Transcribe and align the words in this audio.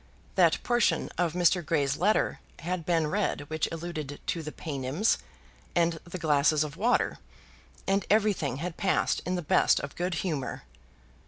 That 0.33 0.57
portion 0.63 1.11
of 1.15 1.33
Mr. 1.33 1.63
Grey's 1.63 1.95
letter 1.95 2.39
had 2.61 2.87
been 2.87 3.05
read 3.05 3.41
which 3.51 3.69
alluded 3.71 4.19
to 4.25 4.41
the 4.41 4.51
Paynims 4.51 5.19
and 5.75 5.99
the 6.05 6.17
glasses 6.17 6.63
of 6.63 6.75
water, 6.75 7.19
and 7.85 8.03
everything 8.09 8.55
had 8.55 8.77
passed 8.77 9.21
in 9.27 9.35
the 9.35 9.43
best 9.43 9.79
of 9.79 9.95
good 9.95 10.15
humour. 10.25 10.63